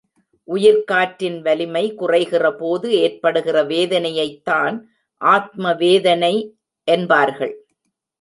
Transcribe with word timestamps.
உயிர்க் 0.47 0.87
காற்றின் 0.87 1.41
வலிமை 1.41 1.93
குறைகிறபோது 1.99 2.85
ஏற்படுகிற 2.85 3.63
வேதனையைத்தான் 3.63 4.81
ஆத்ம 5.21 5.73
வேதனை 5.73 6.55
என்பார்கள். 6.87 7.53